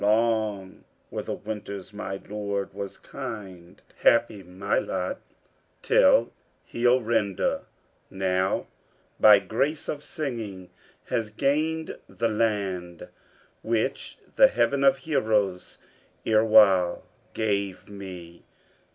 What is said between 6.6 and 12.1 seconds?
Heorrenda now by grace of singing has gained